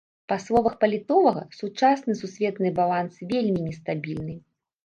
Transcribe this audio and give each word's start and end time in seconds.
Па 0.31 0.35
словах 0.43 0.77
палітолага, 0.83 1.43
сучасны 1.59 2.17
сусветны 2.21 2.73
баланс 2.81 3.23
вельмі 3.35 3.61
нестабільны. 3.69 4.35